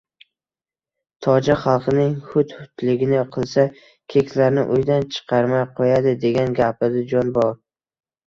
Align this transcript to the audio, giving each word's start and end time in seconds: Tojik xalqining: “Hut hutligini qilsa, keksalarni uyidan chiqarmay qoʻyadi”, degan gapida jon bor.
Tojik 1.25 1.59
xalqining: 1.65 2.15
“Hut 2.29 2.55
hutligini 2.61 3.19
qilsa, 3.35 3.65
keksalarni 4.15 4.63
uyidan 4.77 5.05
chiqarmay 5.17 5.63
qoʻyadi”, 5.81 6.15
degan 6.27 6.57
gapida 6.61 7.05
jon 7.13 7.31
bor. 7.37 7.55